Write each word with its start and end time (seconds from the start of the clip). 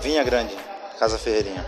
Vinha 0.00 0.22
Grande, 0.22 0.56
Casa 0.98 1.18
Ferreirinha. 1.18 1.66